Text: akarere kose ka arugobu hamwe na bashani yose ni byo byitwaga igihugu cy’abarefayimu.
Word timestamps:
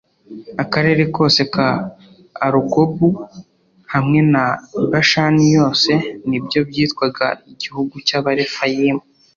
akarere 0.63 1.03
kose 1.15 1.41
ka 1.53 1.67
arugobu 2.45 3.07
hamwe 3.93 4.19
na 4.33 4.45
bashani 4.91 5.45
yose 5.57 5.91
ni 6.29 6.37
byo 6.45 6.59
byitwaga 6.69 7.25
igihugu 7.51 7.95
cy’abarefayimu. 8.07 9.03